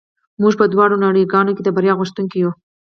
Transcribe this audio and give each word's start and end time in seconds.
موږ 0.41 0.53
په 0.59 0.65
دواړو 0.73 0.95
نړۍ 1.05 1.23
ګانو 1.33 1.55
کې 1.55 1.63
د 1.63 1.69
بریا 1.75 1.93
غوښتونکي 1.99 2.37
یو 2.43 2.51